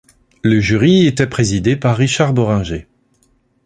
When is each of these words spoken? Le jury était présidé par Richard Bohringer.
Le 0.41 0.59
jury 0.59 1.05
était 1.05 1.27
présidé 1.29 1.75
par 1.75 1.95
Richard 1.95 2.33
Bohringer. 2.33 2.87